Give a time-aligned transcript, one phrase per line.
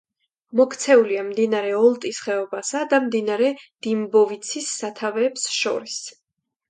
[0.59, 3.51] მოქცეულია მდინარე ოლტის ხეობასა და მდინარე
[3.89, 6.01] დიმბოვიცის სათავეებს შორის.